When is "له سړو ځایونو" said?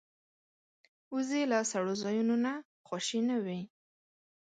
1.51-2.35